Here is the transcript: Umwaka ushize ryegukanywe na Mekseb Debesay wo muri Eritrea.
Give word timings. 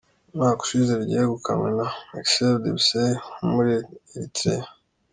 Umwaka 0.31 0.59
ushize 0.65 0.93
ryegukanywe 1.05 1.69
na 1.77 1.87
Mekseb 2.09 2.53
Debesay 2.63 3.11
wo 3.35 3.43
muri 3.53 3.71
Eritrea. 4.13 4.67